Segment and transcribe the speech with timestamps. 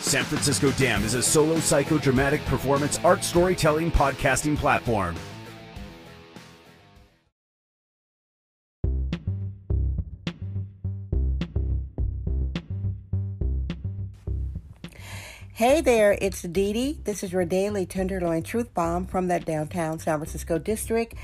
[0.00, 5.14] San Francisco Damn is a solo psychodramatic performance art storytelling podcasting platform.
[15.52, 16.98] Hey there, it's Dee Dee.
[17.04, 21.14] This is your daily Tenderloin Truth Bomb from that downtown San Francisco district.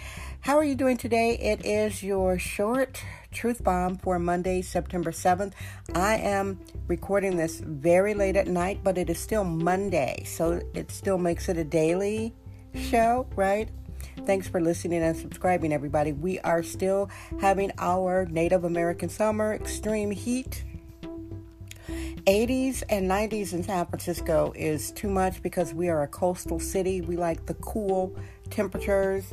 [0.40, 1.36] How are you doing today?
[1.38, 5.52] It is your short Truth Bomb for Monday, September 7th.
[5.94, 10.90] I am recording this very late at night, but it is still Monday, so it
[10.92, 12.32] still makes it a daily
[12.74, 13.68] show, right?
[14.24, 16.12] Thanks for listening and subscribing, everybody.
[16.12, 17.10] We are still
[17.40, 20.64] having our Native American summer, extreme heat
[22.26, 27.00] 80s and 90s in San Francisco is too much because we are a coastal city.
[27.00, 28.16] We like the cool
[28.50, 29.32] temperatures.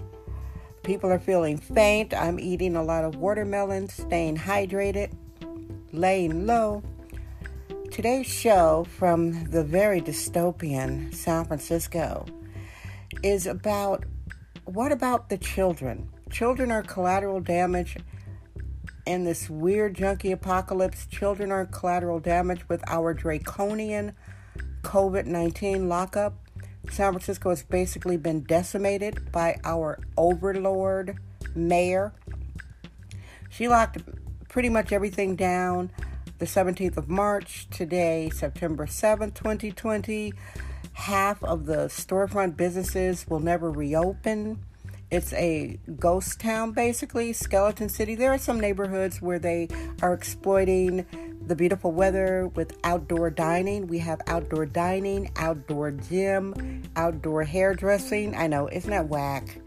[0.83, 2.13] People are feeling faint.
[2.13, 5.13] I'm eating a lot of watermelon, staying hydrated,
[5.93, 6.83] laying low.
[7.89, 12.25] Today's show from the very dystopian San Francisco
[13.23, 14.03] is about
[14.65, 16.09] what about the children?
[16.29, 17.97] Children are collateral damage
[19.05, 24.15] in this weird junkie apocalypse, children are collateral damage with our draconian
[24.81, 26.33] COVID 19 lockup.
[26.89, 31.17] San Francisco has basically been decimated by our overlord
[31.55, 32.13] mayor.
[33.49, 33.97] She locked
[34.49, 35.91] pretty much everything down
[36.39, 37.67] the 17th of March.
[37.69, 40.33] Today, September 7th, 2020.
[40.93, 44.63] Half of the storefront businesses will never reopen.
[45.09, 48.15] It's a ghost town, basically, skeleton city.
[48.15, 49.67] There are some neighborhoods where they
[50.01, 51.05] are exploiting
[51.47, 53.87] the beautiful weather with outdoor dining.
[53.87, 58.35] We have outdoor dining, outdoor gym, outdoor hairdressing.
[58.35, 59.59] I know, isn't that whack?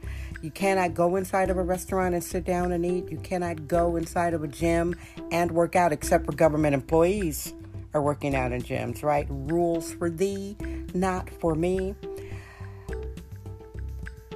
[0.43, 3.11] You cannot go inside of a restaurant and sit down and eat.
[3.11, 4.95] You cannot go inside of a gym
[5.31, 7.55] and work out except for government employees
[7.95, 9.27] are working out in gyms, right?
[9.29, 10.57] Rules for thee,
[10.95, 11.95] not for me.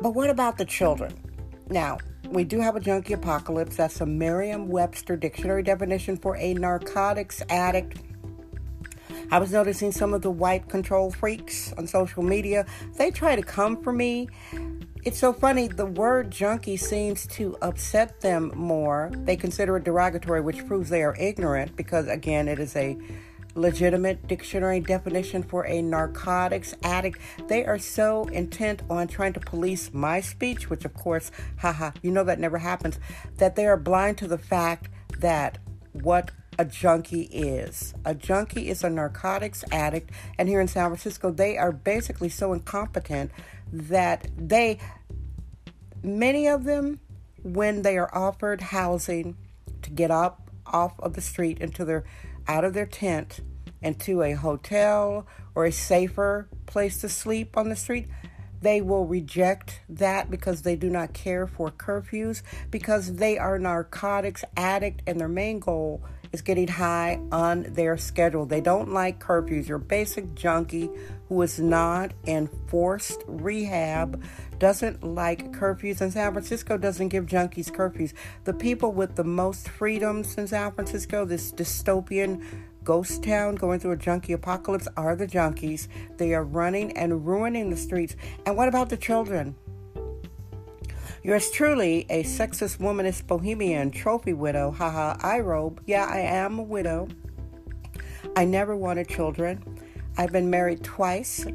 [0.01, 1.13] But what about the children?
[1.69, 1.99] Now,
[2.31, 3.77] we do have a junkie apocalypse.
[3.77, 7.99] That's a Merriam Webster dictionary definition for a narcotics addict.
[9.33, 12.67] I was noticing some of the white control freaks on social media.
[12.97, 14.29] They try to come for me.
[15.05, 19.11] It's so funny, the word junkie seems to upset them more.
[19.15, 22.99] They consider it derogatory, which proves they are ignorant because, again, it is a
[23.55, 27.19] legitimate dictionary definition for a narcotics addict.
[27.49, 32.11] They are so intent on trying to police my speech, which of course, haha, you
[32.11, 32.99] know that never happens,
[33.39, 35.59] that they are blind to the fact that
[35.93, 37.95] what a junkie is.
[38.05, 42.53] A junkie is a narcotics addict, and here in San Francisco, they are basically so
[42.53, 43.31] incompetent
[43.73, 44.79] that they,
[46.03, 47.01] many of them,
[47.43, 49.37] when they are offered housing
[49.81, 52.05] to get up off of the street into their
[52.47, 53.41] out of their tent
[53.83, 58.07] into a hotel or a safer place to sleep on the street,
[58.61, 64.45] they will reject that because they do not care for curfews because they are narcotics
[64.57, 68.47] addict and their main goal is getting high on their schedule.
[68.47, 69.67] They don't like curfews.
[69.67, 70.91] Your basic junkie
[71.31, 74.21] who is not in forced rehab
[74.59, 78.13] doesn't like curfews, and San Francisco doesn't give junkies curfews.
[78.43, 82.45] The people with the most freedoms in San Francisco, this dystopian
[82.83, 85.87] ghost town going through a junkie apocalypse, are the junkies.
[86.17, 88.17] They are running and ruining the streets.
[88.45, 89.55] And what about the children?
[91.23, 94.73] Yours truly, a sexist, womanist, bohemian, trophy widow.
[94.73, 95.81] Haha, I robe.
[95.87, 97.07] Yeah, I am a widow.
[98.35, 99.70] I never wanted children.
[100.21, 101.47] I've been married twice,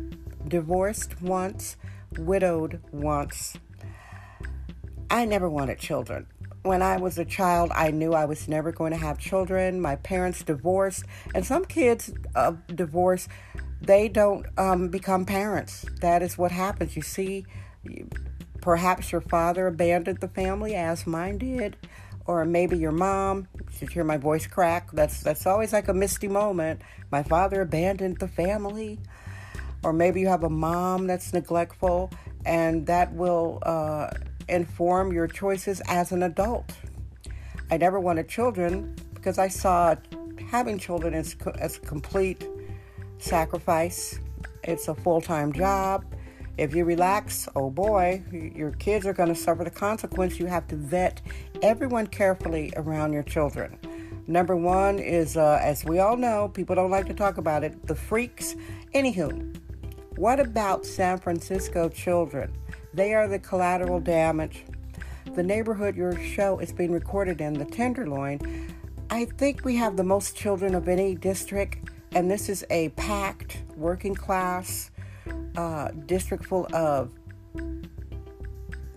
[0.47, 1.77] divorced once,
[2.17, 3.57] widowed once.
[5.07, 6.25] I never wanted children.
[6.63, 9.79] When I was a child, I knew I was never going to have children.
[9.79, 11.03] My parents divorced,
[11.35, 13.27] and some kids of uh, divorce,
[13.81, 15.85] they don't um, become parents.
[16.01, 16.95] That is what happens.
[16.95, 17.45] You see,
[18.65, 21.77] Perhaps your father abandoned the family, as mine did,
[22.25, 23.47] or maybe your mom.
[23.79, 24.91] You hear my voice crack.
[24.91, 26.81] That's that's always like a misty moment.
[27.11, 28.99] My father abandoned the family,
[29.83, 32.11] or maybe you have a mom that's neglectful,
[32.45, 34.09] and that will uh,
[34.47, 36.73] inform your choices as an adult.
[37.69, 39.95] I never wanted children because I saw
[40.49, 42.47] having children as as a complete
[43.17, 44.19] sacrifice
[44.63, 46.05] It's a full time job.
[46.57, 50.39] If you relax, oh boy, your kids are going to suffer the consequence.
[50.39, 51.21] You have to vet
[51.61, 53.77] everyone carefully around your children.
[54.27, 57.85] Number one is, uh, as we all know, people don't like to talk about it,
[57.85, 58.55] the freaks.
[58.93, 59.55] Anywho,
[60.15, 62.51] what about San Francisco children?
[62.93, 64.63] They are the collateral damage.
[65.33, 68.39] The neighborhood your show is being recorded in, the Tenderloin,
[69.09, 73.61] I think we have the most children of any district, and this is a packed
[73.75, 74.89] working class
[75.55, 77.11] uh, district full of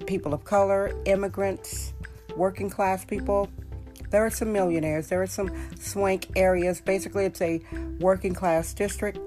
[0.06, 1.92] people of color, immigrants,
[2.36, 3.48] working class people.
[4.10, 6.80] There are some millionaires, there are some swank areas.
[6.80, 7.60] Basically, it's a
[8.00, 9.18] working class district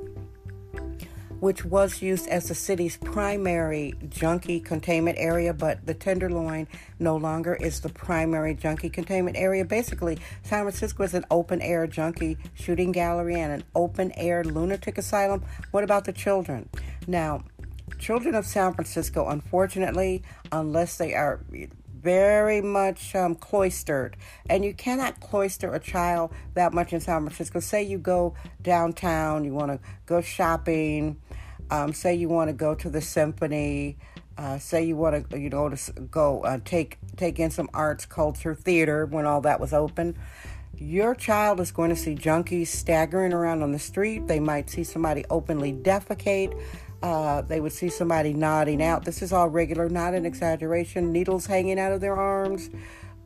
[1.42, 6.68] which was used as the city's primary junkie containment area, but the Tenderloin
[7.00, 9.66] no longer is the primary junkie containment area.
[9.66, 15.00] Basically, San Francisco is an open air junkie shooting gallery and an open air lunatic
[15.00, 15.44] asylum.
[15.72, 16.70] What about the children?
[17.08, 17.44] Now,
[17.98, 20.22] children of San Francisco, unfortunately,
[20.52, 21.40] unless they are
[22.02, 24.18] very much um, cloistered,
[24.50, 27.60] and you cannot cloister a child that much in San Francisco.
[27.60, 31.21] Say you go downtown, you want to go shopping,
[31.72, 33.98] um, say you want to go to the symphony,
[34.38, 38.06] uh, say you want to you know to go uh, take take in some arts,
[38.06, 40.18] culture, theater when all that was open.
[40.78, 44.28] Your child is going to see junkies staggering around on the street.
[44.28, 46.60] They might see somebody openly defecate.
[47.04, 49.06] Uh, they would see somebody nodding out.
[49.06, 51.12] This is all regular, not an exaggeration.
[51.12, 52.70] Needles hanging out of their arms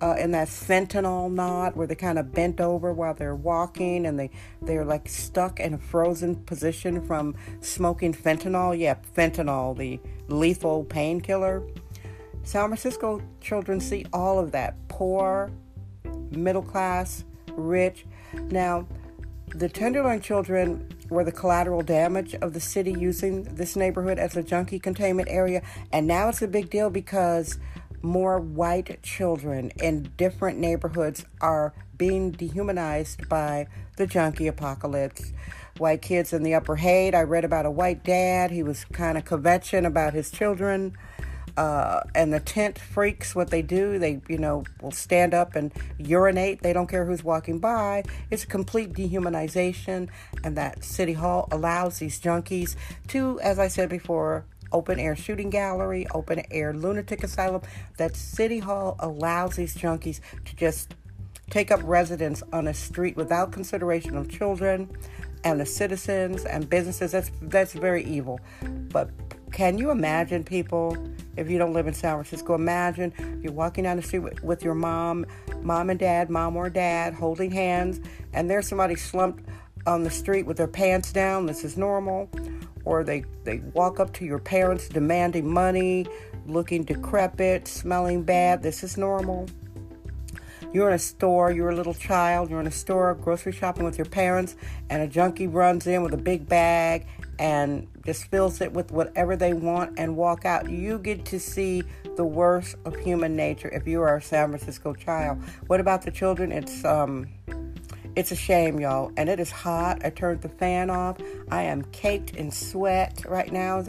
[0.02, 4.20] uh, in that fentanyl knot where they kind of bent over while they're walking and
[4.20, 4.30] they
[4.62, 8.78] they're like stuck in a frozen position from smoking fentanyl.
[8.78, 11.64] Yeah, fentanyl, the lethal painkiller.
[12.44, 14.76] San Francisco children see all of that.
[14.88, 15.52] Poor,
[16.32, 18.06] middle class, rich.
[18.34, 18.88] Now,
[19.48, 24.44] the Tenderloin children were the collateral damage of the city using this neighborhood as a
[24.44, 25.62] junkie containment area,
[25.92, 27.58] and now it's a big deal because
[28.06, 33.68] more white children in different neighborhoods are being dehumanized by
[33.98, 35.34] the junkie apocalypse.
[35.78, 37.16] White kids in the Upper Haight.
[37.16, 38.52] I read about a white dad.
[38.52, 40.96] He was kind of kvetching about his children.
[41.58, 45.72] Uh, and the tent freaks, what they do, they, you know, will stand up and
[45.98, 46.62] urinate.
[46.62, 48.04] They don't care who's walking by.
[48.30, 50.10] It's a complete dehumanization.
[50.44, 52.76] And that City Hall allows these junkies
[53.08, 57.62] to, as I said before, open air shooting gallery, open air lunatic asylum,
[57.98, 60.96] that City Hall allows these junkies to just
[61.50, 64.90] take up residence on a street without consideration of children
[65.46, 67.14] and the citizens and businesses.
[67.14, 68.42] That's that's very evil.
[68.90, 69.12] But
[69.54, 70.98] can you imagine people
[71.38, 72.54] if you don't live in San Francisco?
[72.54, 75.26] Imagine you're walking down the street with, with your mom,
[75.62, 78.02] mom and dad, mom or dad holding hands,
[78.34, 79.46] and there's somebody slumped
[79.88, 81.46] on the street with their pants down.
[81.46, 82.30] This is normal
[82.86, 86.06] or they, they walk up to your parents demanding money,
[86.48, 88.64] looking decrepit, smelling bad.
[88.64, 89.48] This is normal.
[90.74, 93.98] You're in a store, you're a little child, you're in a store grocery shopping with
[93.98, 94.56] your parents,
[94.90, 97.08] and a junkie runs in with a big bag
[97.40, 100.70] and just fills it with whatever they want and walk out.
[100.70, 101.84] You get to see
[102.16, 105.42] the worst of human nature if you are a San Francisco child.
[105.68, 106.52] What about the children?
[106.52, 107.28] It's um
[108.16, 109.12] it's a shame, y'all.
[109.18, 110.06] And it is hot.
[110.06, 111.18] I turned the fan off.
[111.52, 113.84] I am caked in sweat right now.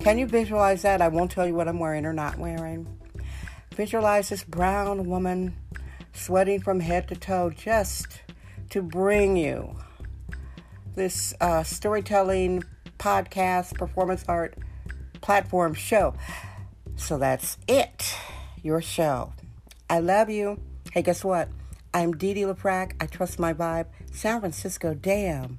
[0.00, 1.02] Can you visualize that?
[1.02, 2.86] I won't tell you what I'm wearing or not wearing.
[3.74, 5.56] Visualize this brown woman
[6.12, 8.22] sweating from head to toe just
[8.70, 9.76] to bring you
[10.94, 12.62] this uh, storytelling
[12.98, 14.54] podcast, performance art
[15.20, 16.14] platform show.
[16.96, 18.14] So that's it.
[18.62, 19.32] Your show.
[19.88, 20.60] I love you.
[20.92, 21.48] Hey, guess what?
[21.94, 22.44] I'm Dee Dee.
[22.44, 23.86] I trust my vibe.
[24.10, 25.58] San Francisco, damn.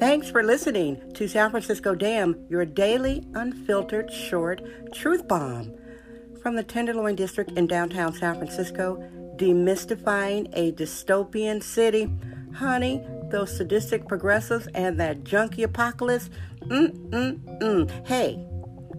[0.00, 4.60] Thanks for listening to San Francisco Damn, your daily unfiltered short
[4.92, 5.74] truth bomb.
[6.42, 8.96] From the Tenderloin District in downtown San Francisco,
[9.36, 12.10] demystifying a dystopian city.
[12.54, 16.30] Honey, those sadistic progressives and that junkie apocalypse.
[16.62, 18.06] Mm, mm, mm.
[18.06, 18.44] Hey,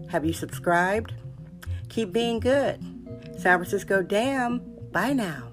[0.08, 1.14] have you subscribed?
[1.88, 2.80] Keep being good.
[3.38, 4.60] San Francisco Damn.
[4.92, 5.49] Bye now.